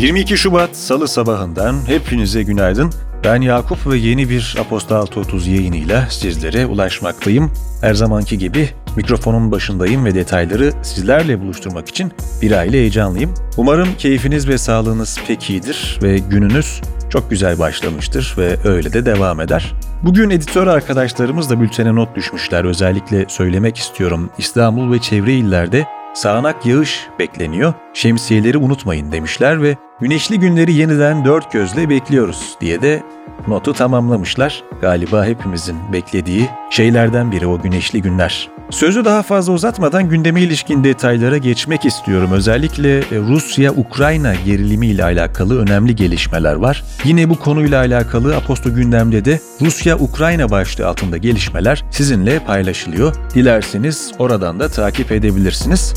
22 0.00 0.38
Şubat 0.38 0.76
Salı 0.76 1.08
sabahından 1.08 1.76
hepinize 1.86 2.42
günaydın. 2.42 2.90
Ben 3.24 3.40
Yakup 3.40 3.86
ve 3.86 3.96
yeni 3.96 4.30
bir 4.30 4.56
Apostol 4.60 5.06
30 5.16 5.46
yayınıyla 5.46 6.06
sizlere 6.10 6.66
ulaşmaktayım. 6.66 7.52
Her 7.80 7.94
zamanki 7.94 8.38
gibi 8.38 8.68
mikrofonun 8.96 9.50
başındayım 9.50 10.04
ve 10.04 10.14
detayları 10.14 10.72
sizlerle 10.82 11.40
buluşturmak 11.40 11.88
için 11.88 12.12
bir 12.42 12.52
aile 12.52 12.78
heyecanlıyım. 12.78 13.34
Umarım 13.56 13.88
keyfiniz 13.98 14.48
ve 14.48 14.58
sağlığınız 14.58 15.18
pek 15.26 15.50
iyidir 15.50 15.98
ve 16.02 16.18
gününüz 16.18 16.80
çok 17.10 17.30
güzel 17.30 17.58
başlamıştır 17.58 18.34
ve 18.38 18.56
öyle 18.64 18.92
de 18.92 19.06
devam 19.06 19.40
eder. 19.40 19.72
Bugün 20.02 20.30
editör 20.30 20.66
arkadaşlarımız 20.66 21.50
da 21.50 21.60
bültene 21.60 21.94
not 21.94 22.16
düşmüşler. 22.16 22.64
Özellikle 22.64 23.24
söylemek 23.28 23.76
istiyorum. 23.76 24.30
İstanbul 24.38 24.92
ve 24.92 24.98
çevre 24.98 25.32
illerde 25.32 25.86
sağanak 26.14 26.66
yağış 26.66 27.06
bekleniyor. 27.18 27.74
Şemsiyeleri 27.94 28.58
unutmayın 28.58 29.12
demişler 29.12 29.62
ve 29.62 29.76
güneşli 30.00 30.38
günleri 30.38 30.72
yeniden 30.72 31.24
dört 31.24 31.52
gözle 31.52 31.88
bekliyoruz 31.88 32.56
diye 32.60 32.82
de 32.82 33.02
notu 33.48 33.72
tamamlamışlar. 33.72 34.64
Galiba 34.80 35.24
hepimizin 35.24 35.76
beklediği 35.92 36.48
şeylerden 36.70 37.32
biri 37.32 37.46
o 37.46 37.60
güneşli 37.60 38.02
günler. 38.02 38.48
Sözü 38.70 39.04
daha 39.04 39.22
fazla 39.22 39.52
uzatmadan 39.52 40.08
gündeme 40.08 40.40
ilişkin 40.40 40.84
detaylara 40.84 41.38
geçmek 41.38 41.84
istiyorum. 41.84 42.30
Özellikle 42.32 42.98
e, 42.98 43.02
Rusya-Ukrayna 43.10 44.34
gerilimi 44.34 44.86
ile 44.86 45.04
alakalı 45.04 45.60
önemli 45.60 45.96
gelişmeler 45.96 46.54
var. 46.54 46.84
Yine 47.04 47.28
bu 47.28 47.38
konuyla 47.38 47.80
alakalı 47.80 48.36
Aposto 48.36 48.74
gündemde 48.74 49.24
de 49.24 49.40
Rusya-Ukrayna 49.60 50.50
başlığı 50.50 50.86
altında 50.86 51.16
gelişmeler 51.16 51.84
sizinle 51.90 52.38
paylaşılıyor. 52.38 53.14
Dilerseniz 53.34 54.12
oradan 54.18 54.60
da 54.60 54.68
takip 54.68 55.12
edebilirsiniz. 55.12 55.94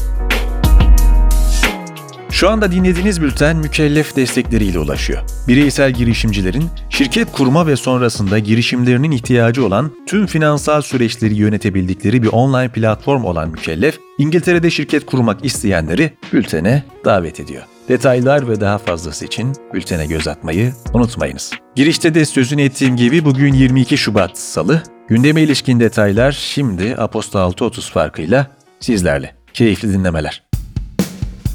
Şu 2.33 2.49
anda 2.49 2.71
dinlediğiniz 2.71 3.21
bülten 3.21 3.57
mükellef 3.57 4.15
destekleriyle 4.15 4.79
ulaşıyor. 4.79 5.21
Bireysel 5.47 5.91
girişimcilerin 5.91 6.69
şirket 6.89 7.31
kurma 7.31 7.67
ve 7.67 7.75
sonrasında 7.75 8.39
girişimlerinin 8.39 9.11
ihtiyacı 9.11 9.65
olan 9.65 9.91
tüm 10.07 10.25
finansal 10.25 10.81
süreçleri 10.81 11.35
yönetebildikleri 11.35 12.23
bir 12.23 12.27
online 12.27 12.69
platform 12.69 13.23
olan 13.23 13.49
Mükellef, 13.49 13.99
İngiltere'de 14.17 14.69
şirket 14.69 15.05
kurmak 15.05 15.45
isteyenleri 15.45 16.13
bültene 16.33 16.83
davet 17.05 17.39
ediyor. 17.39 17.63
Detaylar 17.89 18.49
ve 18.49 18.61
daha 18.61 18.77
fazlası 18.77 19.25
için 19.25 19.53
bültene 19.73 20.05
göz 20.05 20.27
atmayı 20.27 20.73
unutmayınız. 20.93 21.51
Girişte 21.75 22.15
de 22.15 22.25
sözünü 22.25 22.61
ettiğim 22.61 22.95
gibi 22.95 23.25
bugün 23.25 23.53
22 23.53 23.97
Şubat 23.97 24.37
Salı. 24.37 24.83
Gündeme 25.07 25.41
ilişkin 25.41 25.79
detaylar 25.79 26.31
şimdi 26.31 26.95
Aposto 26.97 27.39
6.30 27.39 27.91
farkıyla 27.91 28.47
sizlerle. 28.79 29.35
Keyifli 29.53 29.93
dinlemeler. 29.93 30.52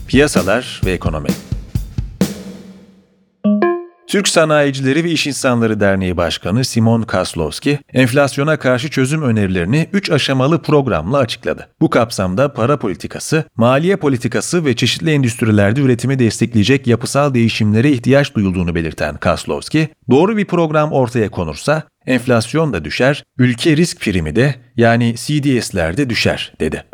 Piyasalar 0.08 0.80
ve 0.84 0.92
Ekonomi 0.92 1.28
Türk 4.06 4.28
Sanayicileri 4.28 5.04
ve 5.04 5.10
İş 5.10 5.26
İnsanları 5.26 5.80
Derneği 5.80 6.16
Başkanı 6.16 6.64
Simon 6.64 7.02
Kaslowski, 7.02 7.78
enflasyona 7.92 8.58
karşı 8.58 8.90
çözüm 8.90 9.22
önerilerini 9.22 9.88
3 9.92 10.10
aşamalı 10.10 10.62
programla 10.62 11.18
açıkladı. 11.18 11.68
Bu 11.80 11.90
kapsamda 11.90 12.52
para 12.52 12.78
politikası, 12.78 13.44
maliye 13.56 13.96
politikası 13.96 14.64
ve 14.64 14.76
çeşitli 14.76 15.10
endüstrilerde 15.10 15.80
üretimi 15.80 16.18
destekleyecek 16.18 16.86
yapısal 16.86 17.34
değişimlere 17.34 17.90
ihtiyaç 17.90 18.34
duyulduğunu 18.34 18.74
belirten 18.74 19.16
Kaslowski, 19.16 19.88
doğru 20.10 20.36
bir 20.36 20.44
program 20.44 20.92
ortaya 20.92 21.30
konursa 21.30 21.82
enflasyon 22.06 22.72
da 22.72 22.84
düşer, 22.84 23.24
ülke 23.38 23.76
risk 23.76 24.00
primi 24.00 24.36
de 24.36 24.54
yani 24.76 25.14
CDS'ler 25.16 25.96
de 25.96 26.10
düşer, 26.10 26.52
dedi. 26.60 26.84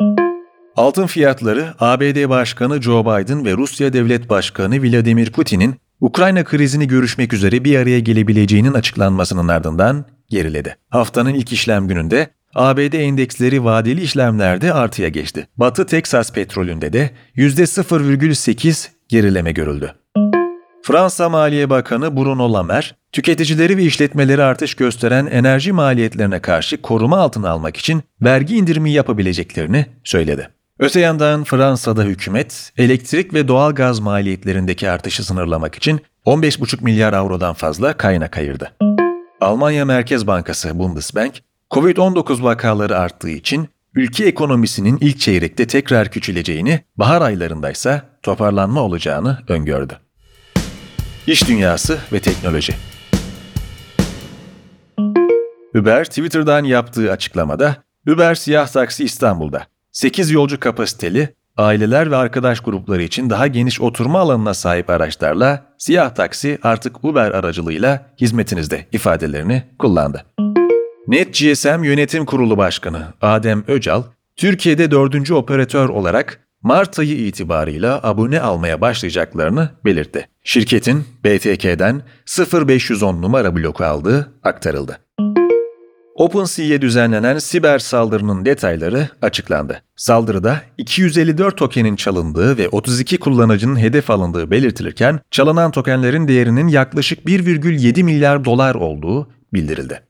Altın 0.75 1.05
fiyatları 1.05 1.73
ABD 1.79 2.29
Başkanı 2.29 2.81
Joe 2.81 3.03
Biden 3.05 3.45
ve 3.45 3.51
Rusya 3.51 3.93
Devlet 3.93 4.29
Başkanı 4.29 4.83
Vladimir 4.83 5.31
Putin'in 5.31 5.75
Ukrayna 6.01 6.43
krizini 6.43 6.87
görüşmek 6.87 7.33
üzere 7.33 7.63
bir 7.63 7.79
araya 7.79 7.99
gelebileceğinin 7.99 8.73
açıklanmasının 8.73 9.47
ardından 9.47 10.05
geriledi. 10.29 10.77
Haftanın 10.89 11.33
ilk 11.33 11.53
işlem 11.53 11.87
gününde 11.87 12.27
ABD 12.55 12.93
endeksleri 12.93 13.63
vadeli 13.63 14.01
işlemlerde 14.01 14.73
artıya 14.73 15.09
geçti. 15.09 15.47
Batı 15.57 15.85
Teksas 15.85 16.33
petrolünde 16.33 16.93
de 16.93 17.11
%0,8 17.35 18.87
gerileme 19.09 19.51
görüldü. 19.51 19.93
Fransa 20.83 21.29
Maliye 21.29 21.69
Bakanı 21.69 22.17
Bruno 22.17 22.53
Lamer, 22.53 22.95
tüketicileri 23.11 23.77
ve 23.77 23.83
işletmeleri 23.83 24.43
artış 24.43 24.75
gösteren 24.75 25.25
enerji 25.25 25.71
maliyetlerine 25.71 26.39
karşı 26.39 26.81
koruma 26.81 27.17
altına 27.17 27.49
almak 27.49 27.77
için 27.77 28.03
vergi 28.21 28.57
indirimi 28.57 28.91
yapabileceklerini 28.91 29.85
söyledi. 30.03 30.54
Öte 30.79 30.99
yandan 30.99 31.43
Fransa'da 31.43 32.03
hükümet 32.03 32.71
elektrik 32.77 33.33
ve 33.33 33.47
doğal 33.47 33.75
gaz 33.75 33.99
maliyetlerindeki 33.99 34.89
artışı 34.89 35.23
sınırlamak 35.25 35.75
için 35.75 36.01
15,5 36.25 36.83
milyar 36.83 37.13
avrodan 37.13 37.53
fazla 37.53 37.97
kaynak 37.97 38.37
ayırdı. 38.37 38.71
Almanya 39.41 39.85
Merkez 39.85 40.27
Bankası 40.27 40.79
Bundesbank, 40.79 41.33
Covid-19 41.71 42.43
vakaları 42.43 42.97
arttığı 42.97 43.29
için 43.29 43.69
ülke 43.95 44.25
ekonomisinin 44.25 44.97
ilk 45.01 45.19
çeyrekte 45.19 45.67
tekrar 45.67 46.11
küçüleceğini, 46.11 46.79
bahar 46.97 47.21
aylarında 47.21 47.71
ise 47.71 48.01
toparlanma 48.23 48.81
olacağını 48.81 49.39
öngördü. 49.47 49.99
İş 51.27 51.47
dünyası 51.47 51.97
ve 52.13 52.19
teknoloji 52.19 52.73
Uber 55.75 56.05
Twitter'dan 56.05 56.63
yaptığı 56.63 57.11
açıklamada, 57.11 57.75
Uber 58.07 58.35
siyah 58.35 58.67
taksi 58.67 59.03
İstanbul'da 59.03 59.74
8 59.95 60.31
yolcu 60.31 60.59
kapasiteli, 60.59 61.29
aileler 61.57 62.11
ve 62.11 62.15
arkadaş 62.15 62.59
grupları 62.59 63.03
için 63.03 63.29
daha 63.29 63.47
geniş 63.47 63.81
oturma 63.81 64.19
alanına 64.19 64.53
sahip 64.53 64.89
araçlarla 64.89 65.65
siyah 65.77 66.15
taksi 66.15 66.59
artık 66.63 67.05
Uber 67.05 67.31
aracılığıyla 67.31 68.05
hizmetinizde 68.21 68.85
ifadelerini 68.91 69.63
kullandı. 69.79 70.25
Net 71.07 71.33
GSM 71.33 71.83
Yönetim 71.83 72.25
Kurulu 72.25 72.57
Başkanı 72.57 73.03
Adem 73.21 73.63
Öcal, 73.67 74.03
Türkiye'de 74.35 74.91
dördüncü 74.91 75.33
operatör 75.33 75.89
olarak 75.89 76.39
Mart 76.61 76.99
ayı 76.99 77.17
itibarıyla 77.17 77.99
abone 78.03 78.41
almaya 78.41 78.81
başlayacaklarını 78.81 79.69
belirtti. 79.85 80.27
Şirketin 80.43 81.05
BTK'den 81.23 82.01
0510 82.67 83.21
numara 83.21 83.55
bloku 83.55 83.83
aldığı 83.83 84.33
aktarıldı. 84.43 84.99
OpenSea'ye 86.15 86.81
düzenlenen 86.81 87.37
siber 87.37 87.79
saldırının 87.79 88.45
detayları 88.45 89.09
açıklandı. 89.21 89.81
Saldırıda 89.95 90.61
254 90.77 91.57
tokenin 91.57 91.95
çalındığı 91.95 92.57
ve 92.57 92.69
32 92.69 93.17
kullanıcının 93.17 93.79
hedef 93.79 94.09
alındığı 94.09 94.51
belirtilirken 94.51 95.19
çalınan 95.31 95.71
tokenlerin 95.71 96.27
değerinin 96.27 96.67
yaklaşık 96.67 97.25
1,7 97.25 98.03
milyar 98.03 98.45
dolar 98.45 98.75
olduğu 98.75 99.27
bildirildi. 99.53 100.01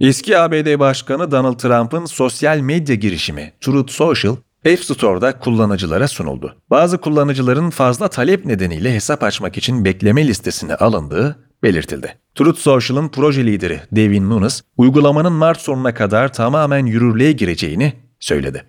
Eski 0.00 0.38
ABD 0.38 0.78
Başkanı 0.78 1.30
Donald 1.30 1.58
Trump'ın 1.58 2.06
sosyal 2.06 2.58
medya 2.60 2.94
girişimi 2.94 3.52
Truth 3.60 3.92
Social, 3.92 4.36
App 4.66 4.84
Store'da 4.84 5.38
kullanıcılara 5.38 6.08
sunuldu. 6.08 6.56
Bazı 6.70 6.98
kullanıcıların 6.98 7.70
fazla 7.70 8.08
talep 8.08 8.44
nedeniyle 8.44 8.94
hesap 8.94 9.22
açmak 9.22 9.58
için 9.58 9.84
bekleme 9.84 10.26
listesine 10.26 10.74
alındığı 10.74 11.47
belirtildi. 11.62 12.18
Truth 12.34 12.58
Social'ın 12.58 13.08
proje 13.08 13.46
lideri 13.46 13.80
Devin 13.92 14.30
Nunes, 14.30 14.62
uygulamanın 14.76 15.32
Mart 15.32 15.60
sonuna 15.60 15.94
kadar 15.94 16.32
tamamen 16.32 16.86
yürürlüğe 16.86 17.32
gireceğini 17.32 17.92
söyledi. 18.20 18.64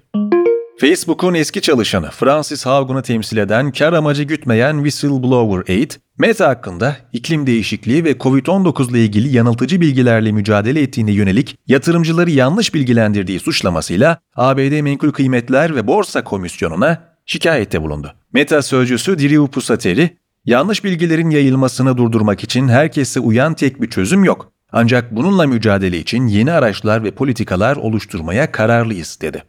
Facebook'un 0.80 1.34
eski 1.34 1.62
çalışanı 1.62 2.10
Francis 2.12 2.66
Haugen'ı 2.66 3.02
temsil 3.02 3.38
eden 3.38 3.72
kar 3.72 3.94
amacı 3.94 4.24
gütmeyen 4.24 4.76
Whistleblower 4.76 5.76
Aid, 5.76 5.92
Meta 6.18 6.48
hakkında 6.48 6.98
iklim 7.14 7.48
değişikliği 7.48 8.04
ve 8.04 8.12
COVID-19 8.12 8.92
ile 8.92 9.04
ilgili 9.04 9.36
yanıltıcı 9.36 9.82
bilgilerle 9.82 10.32
mücadele 10.32 10.82
ettiğine 10.82 11.12
yönelik 11.12 11.58
yatırımcıları 11.68 12.32
yanlış 12.32 12.74
bilgilendirdiği 12.74 13.40
suçlamasıyla 13.40 14.20
ABD 14.36 14.82
Menkul 14.82 15.12
Kıymetler 15.12 15.76
ve 15.76 15.88
Borsa 15.88 16.24
Komisyonu'na 16.24 17.04
şikayette 17.26 17.82
bulundu. 17.82 18.14
Meta 18.34 18.62
sözcüsü 18.62 19.20
Drew 19.20 19.48
Pusateri, 19.48 20.18
Yanlış 20.50 20.84
bilgilerin 20.84 21.30
yayılmasını 21.30 21.98
durdurmak 21.98 22.44
için 22.44 22.68
herkese 22.68 23.20
uyan 23.20 23.54
tek 23.54 23.82
bir 23.82 23.90
çözüm 23.90 24.24
yok. 24.24 24.52
Ancak 24.72 25.16
bununla 25.16 25.48
mücadele 25.48 25.98
için 25.98 26.28
yeni 26.28 26.52
araçlar 26.52 27.04
ve 27.04 27.12
politikalar 27.12 27.76
oluşturmaya 27.76 28.52
kararlıyız 28.52 29.18
dedi. 29.22 29.44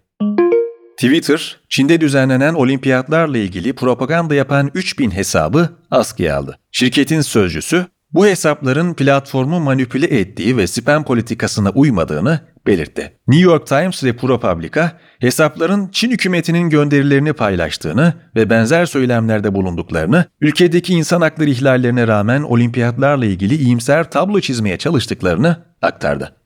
Twitter, 0.97 1.61
Çin'de 1.69 2.01
düzenlenen 2.01 2.55
olimpiyatlarla 2.55 3.39
ilgili 3.39 3.73
propaganda 3.73 4.35
yapan 4.35 4.71
3000 4.75 5.11
hesabı 5.11 5.69
askıya 5.91 6.37
aldı. 6.39 6.59
Şirketin 6.73 7.21
sözcüsü, 7.21 7.87
bu 8.13 8.27
hesapların 8.27 8.95
platformu 8.95 9.61
manipüle 9.61 10.07
ettiği 10.07 10.57
ve 10.57 10.67
spam 10.67 11.05
politikasına 11.05 11.71
uymadığını 11.71 12.41
belirtti. 12.67 13.13
New 13.29 13.51
York 13.51 13.67
Times 13.67 14.05
ve 14.05 14.17
ProPublica 14.17 14.93
hesapların 15.19 15.89
Çin 15.93 16.11
hükümetinin 16.11 16.71
gönderilerini 16.71 17.33
paylaştığını 17.33 18.15
ve 18.37 18.51
benzer 18.51 18.87
söylemlerde 18.87 19.55
bulunduklarını, 19.55 20.25
ülkedeki 20.41 20.95
insan 20.95 21.21
hakları 21.21 21.51
ihlallerine 21.51 22.09
rağmen 22.09 22.43
olimpiyatlarla 22.43 23.25
ilgili 23.25 23.55
iyimser 23.55 24.11
tablo 24.11 24.41
çizmeye 24.41 24.77
çalıştıklarını 24.77 25.57
aktardı. 25.83 26.37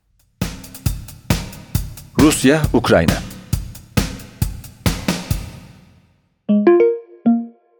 Rusya, 2.18 2.62
Ukrayna 2.72 3.14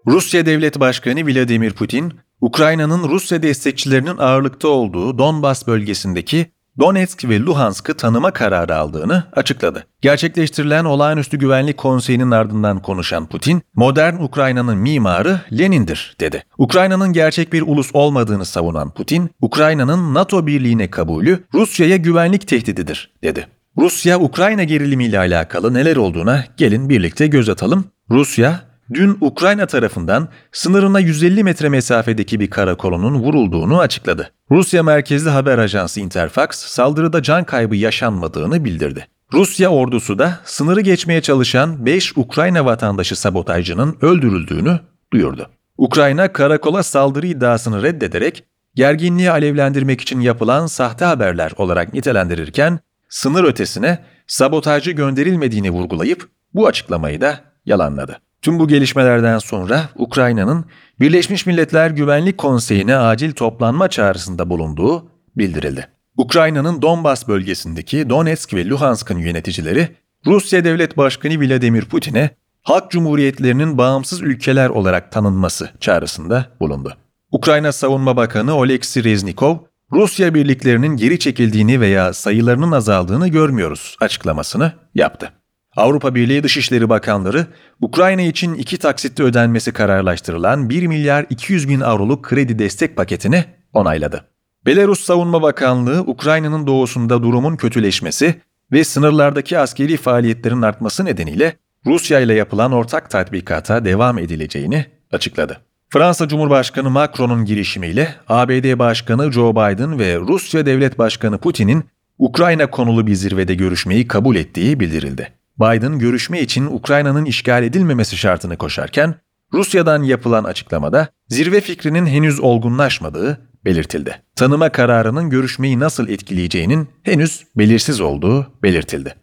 Rusya 0.06 0.46
Devlet 0.46 0.80
Başkanı 0.80 1.26
Vladimir 1.26 1.72
Putin, 1.72 2.12
Ukrayna'nın 2.40 3.08
Rusya 3.08 3.42
destekçilerinin 3.42 4.16
ağırlıkta 4.18 4.68
olduğu 4.68 5.18
Donbas 5.18 5.66
bölgesindeki 5.66 6.53
Donetsk 6.80 7.28
ve 7.28 7.40
Luhansk'ı 7.40 7.94
tanıma 7.94 8.30
kararı 8.30 8.76
aldığını 8.76 9.24
açıkladı. 9.32 9.86
Gerçekleştirilen 10.00 10.84
olağanüstü 10.84 11.38
güvenlik 11.38 11.76
konseyinin 11.76 12.30
ardından 12.30 12.82
konuşan 12.82 13.26
Putin, 13.26 13.62
modern 13.74 14.14
Ukrayna'nın 14.14 14.78
mimarı 14.78 15.40
Lenin'dir 15.58 16.16
dedi. 16.20 16.44
Ukrayna'nın 16.58 17.12
gerçek 17.12 17.52
bir 17.52 17.62
ulus 17.62 17.90
olmadığını 17.92 18.44
savunan 18.44 18.90
Putin, 18.90 19.30
Ukrayna'nın 19.40 20.14
NATO 20.14 20.46
birliğine 20.46 20.90
kabulü 20.90 21.44
Rusya'ya 21.54 21.96
güvenlik 21.96 22.48
tehdididir 22.48 23.10
dedi. 23.22 23.46
Rusya-Ukrayna 23.78 24.64
gerilimiyle 24.64 25.18
alakalı 25.18 25.74
neler 25.74 25.96
olduğuna 25.96 26.44
gelin 26.56 26.88
birlikte 26.88 27.26
göz 27.26 27.48
atalım. 27.48 27.84
Rusya, 28.10 28.60
dün 28.94 29.18
Ukrayna 29.20 29.66
tarafından 29.66 30.28
sınırına 30.52 31.00
150 31.00 31.44
metre 31.44 31.68
mesafedeki 31.68 32.40
bir 32.40 32.50
karakolunun 32.50 33.14
vurulduğunu 33.14 33.78
açıkladı. 33.78 34.30
Rusya 34.50 34.82
merkezli 34.82 35.30
haber 35.30 35.58
ajansı 35.58 36.00
Interfax 36.00 36.48
saldırıda 36.50 37.22
can 37.22 37.44
kaybı 37.44 37.76
yaşanmadığını 37.76 38.64
bildirdi. 38.64 39.06
Rusya 39.32 39.68
ordusu 39.68 40.18
da 40.18 40.38
sınırı 40.44 40.80
geçmeye 40.80 41.22
çalışan 41.22 41.86
5 41.86 42.16
Ukrayna 42.16 42.64
vatandaşı 42.64 43.16
sabotajcının 43.16 43.96
öldürüldüğünü 44.00 44.80
duyurdu. 45.12 45.50
Ukrayna 45.78 46.32
karakola 46.32 46.82
saldırı 46.82 47.26
iddiasını 47.26 47.82
reddederek 47.82 48.44
gerginliği 48.74 49.30
alevlendirmek 49.30 50.00
için 50.00 50.20
yapılan 50.20 50.66
sahte 50.66 51.04
haberler 51.04 51.52
olarak 51.56 51.94
nitelendirirken 51.94 52.78
sınır 53.08 53.44
ötesine 53.44 53.98
sabotajcı 54.26 54.90
gönderilmediğini 54.90 55.70
vurgulayıp 55.70 56.28
bu 56.54 56.66
açıklamayı 56.66 57.20
da 57.20 57.40
yalanladı. 57.66 58.20
Tüm 58.44 58.58
bu 58.58 58.68
gelişmelerden 58.68 59.38
sonra 59.38 59.88
Ukrayna'nın 59.96 60.64
Birleşmiş 61.00 61.46
Milletler 61.46 61.90
Güvenlik 61.90 62.38
Konseyi'ne 62.38 62.96
acil 62.96 63.32
toplanma 63.32 63.88
çağrısında 63.88 64.50
bulunduğu 64.50 65.08
bildirildi. 65.36 65.88
Ukrayna'nın 66.16 66.82
Donbas 66.82 67.28
bölgesindeki 67.28 68.10
Donetsk 68.10 68.54
ve 68.54 68.68
Luhansk'ın 68.68 69.18
yöneticileri 69.18 69.88
Rusya 70.26 70.64
Devlet 70.64 70.96
Başkanı 70.96 71.40
Vladimir 71.40 71.84
Putin'e 71.84 72.30
halk 72.62 72.90
cumhuriyetlerinin 72.90 73.78
bağımsız 73.78 74.22
ülkeler 74.22 74.68
olarak 74.68 75.12
tanınması 75.12 75.70
çağrısında 75.80 76.46
bulundu. 76.60 76.96
Ukrayna 77.32 77.72
Savunma 77.72 78.16
Bakanı 78.16 78.54
Oleksiy 78.54 79.04
Reznikov, 79.04 79.56
Rusya 79.92 80.34
birliklerinin 80.34 80.96
geri 80.96 81.18
çekildiğini 81.18 81.80
veya 81.80 82.12
sayılarının 82.12 82.72
azaldığını 82.72 83.28
görmüyoruz 83.28 83.96
açıklamasını 84.00 84.72
yaptı. 84.94 85.32
Avrupa 85.76 86.14
Birliği 86.14 86.42
Dışişleri 86.42 86.88
Bakanları, 86.88 87.46
Ukrayna 87.80 88.22
için 88.22 88.54
iki 88.54 88.78
taksitte 88.78 89.22
ödenmesi 89.22 89.72
kararlaştırılan 89.72 90.70
1 90.70 90.86
milyar 90.86 91.26
200 91.30 91.68
bin 91.68 91.80
avroluk 91.80 92.24
kredi 92.24 92.58
destek 92.58 92.96
paketini 92.96 93.44
onayladı. 93.72 94.24
Belarus 94.66 95.00
Savunma 95.00 95.42
Bakanlığı, 95.42 96.00
Ukrayna'nın 96.00 96.66
doğusunda 96.66 97.22
durumun 97.22 97.56
kötüleşmesi 97.56 98.34
ve 98.72 98.84
sınırlardaki 98.84 99.58
askeri 99.58 99.96
faaliyetlerin 99.96 100.62
artması 100.62 101.04
nedeniyle 101.04 101.56
Rusya 101.86 102.20
ile 102.20 102.34
yapılan 102.34 102.72
ortak 102.72 103.10
tatbikata 103.10 103.84
devam 103.84 104.18
edileceğini 104.18 104.86
açıkladı. 105.12 105.60
Fransa 105.90 106.28
Cumhurbaşkanı 106.28 106.90
Macron'un 106.90 107.44
girişimiyle 107.44 108.14
ABD 108.28 108.78
Başkanı 108.78 109.32
Joe 109.32 109.52
Biden 109.52 109.98
ve 109.98 110.16
Rusya 110.18 110.66
Devlet 110.66 110.98
Başkanı 110.98 111.38
Putin'in 111.38 111.84
Ukrayna 112.18 112.70
konulu 112.70 113.06
bir 113.06 113.14
zirvede 113.14 113.54
görüşmeyi 113.54 114.08
kabul 114.08 114.36
ettiği 114.36 114.80
bildirildi. 114.80 115.32
Biden 115.60 115.98
görüşme 115.98 116.40
için 116.40 116.66
Ukrayna'nın 116.66 117.24
işgal 117.24 117.62
edilmemesi 117.62 118.16
şartını 118.16 118.56
koşarken 118.56 119.14
Rusya'dan 119.52 120.02
yapılan 120.02 120.44
açıklamada 120.44 121.08
zirve 121.28 121.60
fikrinin 121.60 122.06
henüz 122.06 122.40
olgunlaşmadığı 122.40 123.40
belirtildi. 123.64 124.22
Tanıma 124.36 124.68
kararının 124.68 125.30
görüşmeyi 125.30 125.80
nasıl 125.80 126.08
etkileyeceğinin 126.08 126.88
henüz 127.02 127.44
belirsiz 127.56 128.00
olduğu 128.00 128.52
belirtildi. 128.62 129.14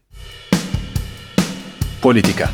Politika 2.01 2.49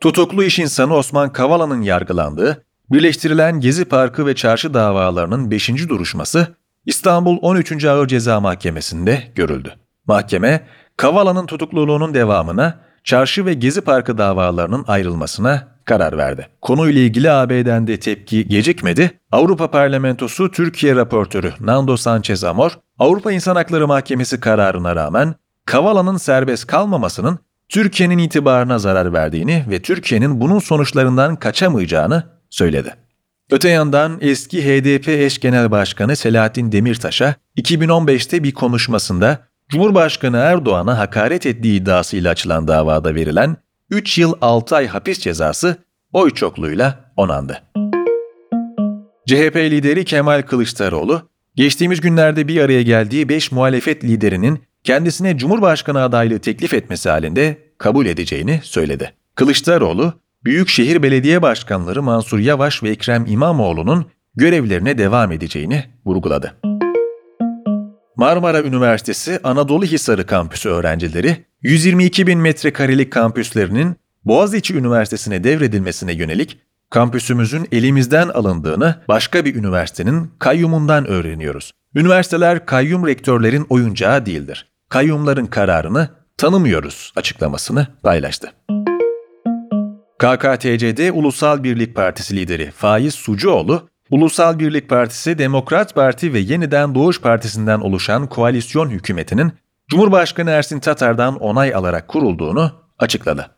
Tutuklu 0.00 0.44
iş 0.44 0.58
insanı 0.58 0.94
Osman 0.94 1.32
Kavala'nın 1.32 1.82
yargılandığı, 1.82 2.64
birleştirilen 2.92 3.60
Gezi 3.60 3.84
Parkı 3.84 4.26
ve 4.26 4.34
Çarşı 4.34 4.74
davalarının 4.74 5.50
5. 5.50 5.68
duruşması 5.88 6.56
İstanbul 6.86 7.38
13. 7.42 7.84
Ağır 7.84 8.08
Ceza 8.08 8.40
Mahkemesi'nde 8.40 9.32
görüldü. 9.34 9.74
Mahkeme, 10.08 10.66
Kavala'nın 10.96 11.46
tutukluluğunun 11.46 12.14
devamına, 12.14 12.78
Çarşı 13.04 13.46
ve 13.46 13.54
Gezi 13.54 13.80
Parkı 13.80 14.18
davalarının 14.18 14.84
ayrılmasına 14.88 15.68
karar 15.84 16.18
verdi. 16.18 16.48
Konuyla 16.62 17.00
ilgili 17.00 17.30
AB'den 17.30 17.86
de 17.86 18.00
tepki 18.00 18.48
gecikmedi. 18.48 19.10
Avrupa 19.32 19.70
Parlamentosu 19.70 20.50
Türkiye 20.50 20.96
raportörü 20.96 21.52
Nando 21.60 21.96
Sanchez 21.96 22.44
Amor, 22.44 22.78
Avrupa 22.98 23.32
İnsan 23.32 23.56
Hakları 23.56 23.88
Mahkemesi 23.88 24.40
kararına 24.40 24.96
rağmen 24.96 25.34
Kavala'nın 25.64 26.16
serbest 26.16 26.66
kalmamasının 26.66 27.38
Türkiye'nin 27.68 28.18
itibarına 28.18 28.78
zarar 28.78 29.12
verdiğini 29.12 29.64
ve 29.70 29.82
Türkiye'nin 29.82 30.40
bunun 30.40 30.58
sonuçlarından 30.58 31.36
kaçamayacağını 31.36 32.22
söyledi. 32.50 32.94
Öte 33.50 33.68
yandan 33.68 34.18
eski 34.20 34.64
HDP 34.64 35.08
eş 35.08 35.40
genel 35.40 35.70
başkanı 35.70 36.16
Selahattin 36.16 36.72
Demirtaş'a 36.72 37.34
2015'te 37.56 38.44
bir 38.44 38.52
konuşmasında 38.52 39.47
Cumhurbaşkanı 39.68 40.36
Erdoğan'a 40.36 40.98
hakaret 40.98 41.46
ettiği 41.46 41.80
iddiasıyla 41.80 42.30
açılan 42.30 42.68
davada 42.68 43.14
verilen 43.14 43.56
3 43.90 44.18
yıl 44.18 44.34
6 44.40 44.76
ay 44.76 44.86
hapis 44.86 45.18
cezası 45.18 45.76
oy 46.12 46.30
çokluğuyla 46.30 47.12
onandı. 47.16 47.62
CHP 49.26 49.56
lideri 49.56 50.04
Kemal 50.04 50.42
Kılıçdaroğlu, 50.42 51.22
geçtiğimiz 51.54 52.00
günlerde 52.00 52.48
bir 52.48 52.60
araya 52.60 52.82
geldiği 52.82 53.28
5 53.28 53.52
muhalefet 53.52 54.04
liderinin 54.04 54.62
kendisine 54.84 55.38
Cumhurbaşkanı 55.38 56.02
adaylığı 56.02 56.38
teklif 56.38 56.74
etmesi 56.74 57.10
halinde 57.10 57.58
kabul 57.78 58.06
edeceğini 58.06 58.60
söyledi. 58.62 59.12
Kılıçdaroğlu, 59.34 60.12
Büyükşehir 60.44 61.02
Belediye 61.02 61.42
Başkanları 61.42 62.02
Mansur 62.02 62.38
Yavaş 62.38 62.82
ve 62.82 62.90
Ekrem 62.90 63.24
İmamoğlu'nun 63.26 64.06
görevlerine 64.34 64.98
devam 64.98 65.32
edeceğini 65.32 65.84
vurguladı. 66.06 66.54
Marmara 68.18 68.62
Üniversitesi 68.62 69.40
Anadolu 69.44 69.84
Hisarı 69.84 70.26
Kampüsü 70.26 70.68
öğrencileri 70.68 71.44
122 71.62 72.26
bin 72.26 72.38
metrekarelik 72.38 73.12
kampüslerinin 73.12 73.96
Boğaziçi 74.24 74.76
Üniversitesi'ne 74.76 75.44
devredilmesine 75.44 76.12
yönelik 76.12 76.58
kampüsümüzün 76.90 77.68
elimizden 77.72 78.28
alındığını 78.28 79.02
başka 79.08 79.44
bir 79.44 79.54
üniversitenin 79.54 80.30
kayyumundan 80.38 81.06
öğreniyoruz. 81.06 81.72
Üniversiteler 81.94 82.66
kayyum 82.66 83.06
rektörlerin 83.06 83.66
oyuncağı 83.68 84.26
değildir. 84.26 84.68
Kayyumların 84.88 85.46
kararını 85.46 86.08
tanımıyoruz 86.36 87.12
açıklamasını 87.16 87.86
paylaştı. 88.02 88.52
KKTC'de 90.18 91.12
Ulusal 91.12 91.64
Birlik 91.64 91.94
Partisi 91.96 92.36
lideri 92.36 92.70
Faiz 92.70 93.14
Sucuoğlu, 93.14 93.88
Ulusal 94.10 94.58
Birlik 94.58 94.88
Partisi, 94.88 95.38
Demokrat 95.38 95.94
Parti 95.94 96.32
ve 96.32 96.38
Yeniden 96.38 96.94
Doğuş 96.94 97.20
Partisi'nden 97.20 97.80
oluşan 97.80 98.26
koalisyon 98.26 98.90
hükümetinin 98.90 99.52
Cumhurbaşkanı 99.88 100.50
Ersin 100.50 100.80
Tatar'dan 100.80 101.36
onay 101.36 101.74
alarak 101.74 102.08
kurulduğunu 102.08 102.72
açıkladı. 102.98 103.50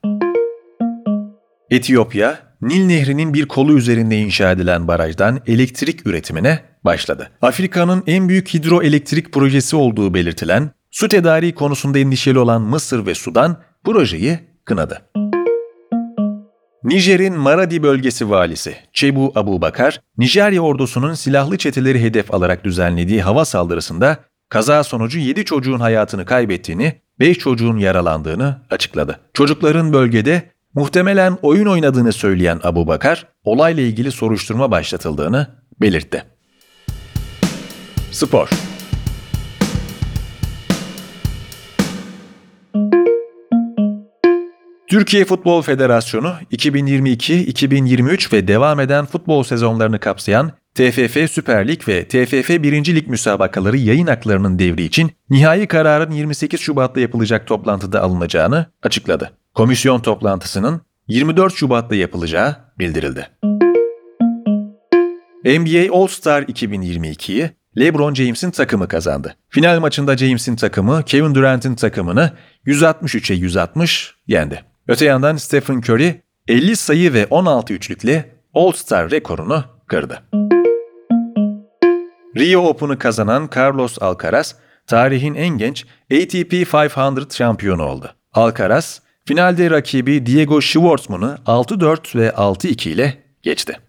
Etiyopya, 1.70 2.38
Nil 2.62 2.86
Nehri'nin 2.86 3.34
bir 3.34 3.48
kolu 3.48 3.78
üzerinde 3.78 4.18
inşa 4.18 4.50
edilen 4.50 4.88
barajdan 4.88 5.40
elektrik 5.46 6.06
üretimine 6.06 6.58
başladı. 6.84 7.30
Afrika'nın 7.42 8.02
en 8.06 8.28
büyük 8.28 8.54
hidroelektrik 8.54 9.32
projesi 9.32 9.76
olduğu 9.76 10.14
belirtilen, 10.14 10.70
su 10.90 11.08
tedariği 11.08 11.54
konusunda 11.54 11.98
endişeli 11.98 12.38
olan 12.38 12.62
Mısır 12.62 13.06
ve 13.06 13.14
Sudan 13.14 13.56
projeyi 13.84 14.38
kınadı. 14.64 15.02
Nijer'in 16.84 17.34
Maradi 17.34 17.82
bölgesi 17.82 18.30
valisi 18.30 18.76
Çebu 18.92 19.32
Abu 19.34 19.60
Bakar, 19.60 20.00
Nijerya 20.18 20.60
ordusunun 20.60 21.14
silahlı 21.14 21.58
çeteleri 21.58 22.02
hedef 22.02 22.34
alarak 22.34 22.64
düzenlediği 22.64 23.22
hava 23.22 23.44
saldırısında 23.44 24.16
kaza 24.48 24.84
sonucu 24.84 25.18
7 25.18 25.44
çocuğun 25.44 25.80
hayatını 25.80 26.24
kaybettiğini, 26.24 27.00
5 27.20 27.38
çocuğun 27.38 27.78
yaralandığını 27.78 28.60
açıkladı. 28.70 29.20
Çocukların 29.34 29.92
bölgede 29.92 30.42
muhtemelen 30.74 31.38
oyun 31.42 31.66
oynadığını 31.66 32.12
söyleyen 32.12 32.60
Abu 32.62 32.86
Bakar, 32.86 33.26
olayla 33.44 33.82
ilgili 33.82 34.12
soruşturma 34.12 34.70
başlatıldığını 34.70 35.46
belirtti. 35.80 36.24
Spor 38.10 38.69
Türkiye 44.90 45.24
Futbol 45.24 45.62
Federasyonu 45.62 46.34
2022, 46.50 47.38
2023 47.38 48.32
ve 48.32 48.48
devam 48.48 48.80
eden 48.80 49.06
futbol 49.06 49.42
sezonlarını 49.42 49.98
kapsayan 49.98 50.52
TFF 50.74 51.30
Süper 51.30 51.68
Lig 51.68 51.88
ve 51.88 52.08
TFF 52.08 52.50
1. 52.50 52.94
Lig 52.94 53.08
müsabakaları 53.08 53.76
yayın 53.76 54.06
haklarının 54.06 54.58
devri 54.58 54.82
için 54.82 55.10
nihai 55.30 55.66
kararın 55.66 56.10
28 56.10 56.60
Şubat'ta 56.60 57.00
yapılacak 57.00 57.46
toplantıda 57.46 58.02
alınacağını 58.02 58.66
açıkladı. 58.82 59.32
Komisyon 59.54 60.00
toplantısının 60.00 60.80
24 61.08 61.54
Şubat'ta 61.54 61.94
yapılacağı 61.94 62.56
bildirildi. 62.78 63.26
NBA 65.44 65.96
All-Star 65.96 66.42
2022'yi 66.42 67.50
LeBron 67.78 68.14
James'in 68.14 68.50
takımı 68.50 68.88
kazandı. 68.88 69.34
Final 69.48 69.80
maçında 69.80 70.16
James'in 70.16 70.56
takımı 70.56 71.02
Kevin 71.04 71.34
Durant'in 71.34 71.74
takımını 71.74 72.32
163'e 72.66 73.36
160 73.36 74.14
yendi. 74.26 74.69
Öte 74.88 75.04
yandan 75.04 75.36
Stephen 75.36 75.78
Curry 75.78 76.12
50 76.48 76.76
sayı 76.76 77.12
ve 77.12 77.26
16 77.30 77.74
üçlükle 77.74 78.30
All-Star 78.54 79.10
rekorunu 79.10 79.64
kırdı. 79.86 80.22
Rio 82.36 82.60
Open'ı 82.60 82.98
kazanan 82.98 83.50
Carlos 83.56 84.02
Alcaraz, 84.02 84.56
tarihin 84.86 85.34
en 85.34 85.58
genç 85.58 85.84
ATP 86.12 86.52
500 86.52 87.32
şampiyonu 87.36 87.82
oldu. 87.82 88.14
Alcaraz, 88.32 89.02
finalde 89.24 89.70
rakibi 89.70 90.26
Diego 90.26 90.60
Schwartzman'ı 90.60 91.38
6-4 91.46 92.18
ve 92.18 92.28
6-2 92.28 92.88
ile 92.88 93.18
geçti. 93.42 93.80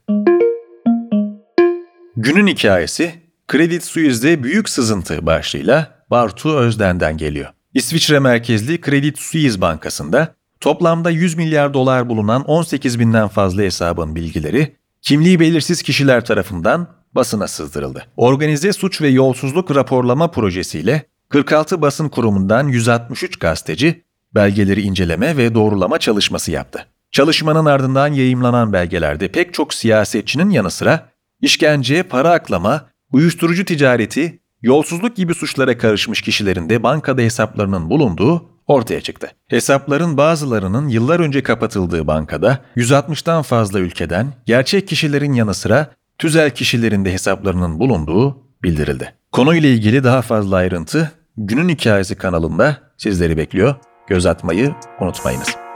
Günün 2.15 2.47
hikayesi 2.47 3.13
Credit 3.51 3.83
Suisse'de 3.83 4.43
büyük 4.43 4.69
sızıntı 4.69 5.25
başlığıyla 5.25 6.03
Bartu 6.09 6.57
Özden'den 6.57 7.17
geliyor. 7.17 7.49
İsviçre 7.73 8.19
merkezli 8.19 8.81
Credit 8.81 9.19
Suisse 9.19 9.61
Bankası'nda 9.61 10.35
toplamda 10.61 11.09
100 11.09 11.35
milyar 11.35 11.73
dolar 11.73 12.09
bulunan 12.09 12.43
18 12.43 12.99
binden 12.99 13.27
fazla 13.27 13.61
hesabın 13.61 14.15
bilgileri 14.15 14.75
kimliği 15.01 15.39
belirsiz 15.39 15.83
kişiler 15.83 16.25
tarafından 16.25 16.87
basına 17.15 17.47
sızdırıldı. 17.47 18.05
Organize 18.17 18.73
suç 18.73 19.01
ve 19.01 19.07
yolsuzluk 19.07 19.75
raporlama 19.75 20.31
projesiyle 20.31 21.03
46 21.29 21.81
basın 21.81 22.09
kurumundan 22.09 22.67
163 22.67 23.39
gazeteci 23.39 24.03
belgeleri 24.35 24.81
inceleme 24.81 25.37
ve 25.37 25.55
doğrulama 25.55 25.97
çalışması 25.97 26.51
yaptı. 26.51 26.87
Çalışmanın 27.11 27.65
ardından 27.65 28.07
yayımlanan 28.07 28.73
belgelerde 28.73 29.27
pek 29.27 29.53
çok 29.53 29.73
siyasetçinin 29.73 30.49
yanı 30.49 30.71
sıra 30.71 31.09
işkence, 31.41 32.03
para 32.03 32.31
aklama, 32.31 32.89
uyuşturucu 33.11 33.65
ticareti, 33.65 34.39
yolsuzluk 34.61 35.15
gibi 35.15 35.33
suçlara 35.33 35.77
karışmış 35.77 36.21
kişilerin 36.21 36.69
de 36.69 36.83
bankada 36.83 37.21
hesaplarının 37.21 37.89
bulunduğu 37.89 38.50
ortaya 38.67 39.01
çıktı. 39.01 39.31
Hesapların 39.47 40.17
bazılarının 40.17 40.87
yıllar 40.87 41.19
önce 41.19 41.43
kapatıldığı 41.43 42.07
bankada 42.07 42.59
160'tan 42.77 43.43
fazla 43.43 43.79
ülkeden 43.79 44.33
gerçek 44.45 44.87
kişilerin 44.87 45.33
yanı 45.33 45.53
sıra 45.53 45.91
tüzel 46.17 46.49
kişilerin 46.49 47.05
de 47.05 47.13
hesaplarının 47.13 47.79
bulunduğu 47.79 48.37
bildirildi. 48.63 49.13
Konuyla 49.31 49.69
ilgili 49.69 50.03
daha 50.03 50.21
fazla 50.21 50.55
ayrıntı 50.55 51.11
Günün 51.37 51.69
Hikayesi 51.69 52.15
kanalında 52.15 52.77
sizleri 52.97 53.37
bekliyor. 53.37 53.75
Göz 54.07 54.25
atmayı 54.25 54.75
unutmayınız. 54.99 55.70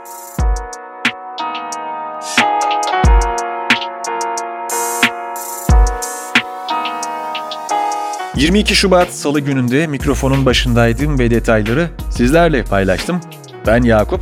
22 8.36 8.74
Şubat 8.74 9.14
Salı 9.14 9.40
gününde 9.40 9.86
mikrofonun 9.86 10.46
başındaydım 10.46 11.18
ve 11.18 11.30
detayları 11.30 11.88
sizlerle 12.10 12.64
paylaştım. 12.64 13.20
Ben 13.66 13.82
Yakup. 13.82 14.20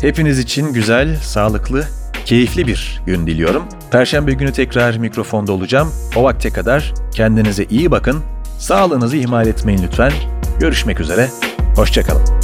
Hepiniz 0.00 0.38
için 0.38 0.72
güzel, 0.72 1.16
sağlıklı, 1.16 1.84
keyifli 2.24 2.66
bir 2.66 3.00
gün 3.06 3.26
diliyorum. 3.26 3.64
Perşembe 3.90 4.32
günü 4.32 4.52
tekrar 4.52 4.96
mikrofonda 4.96 5.52
olacağım. 5.52 5.92
O 6.16 6.22
vakte 6.24 6.50
kadar 6.50 6.94
kendinize 7.14 7.64
iyi 7.64 7.90
bakın. 7.90 8.22
Sağlığınızı 8.58 9.16
ihmal 9.16 9.46
etmeyin 9.46 9.82
lütfen. 9.82 10.12
Görüşmek 10.60 11.00
üzere. 11.00 11.28
Hoşçakalın. 11.76 12.43